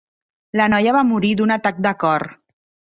[0.61, 2.31] La noia va morir d'un atac de cor.